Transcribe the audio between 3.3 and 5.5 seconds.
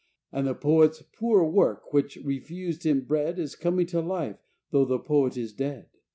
Is coming to life, tho' the poet